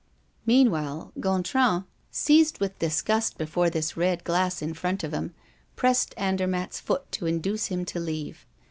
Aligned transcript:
Meanwhile, 0.47 1.11
Gontran, 1.19 1.85
seized 2.09 2.59
with 2.59 2.79
disgust 2.79 3.37
before 3.37 3.69
this 3.69 3.95
red 3.95 4.23
glass 4.23 4.59
in 4.63 4.73
front 4.73 5.03
of 5.03 5.13
him, 5.13 5.35
pressed 5.75 6.15
Andermatt's 6.17 6.79
foot 6.79 7.11
to 7.11 7.27
induce 7.27 7.67
him 7.67 7.85
to 7.85 7.99
leave. 7.99 8.47